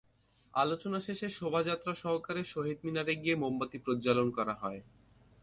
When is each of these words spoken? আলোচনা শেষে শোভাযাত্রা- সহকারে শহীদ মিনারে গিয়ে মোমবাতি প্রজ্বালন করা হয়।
আলোচনা 0.53 0.99
শেষে 0.99 1.27
শোভাযাত্রা- 1.29 1.95
সহকারে 1.95 2.41
শহীদ 2.45 2.77
মিনারে 2.83 3.13
গিয়ে 3.15 3.35
মোমবাতি 3.35 3.77
প্রজ্বালন 3.79 4.27
করা 4.31 4.53
হয়। 4.53 4.81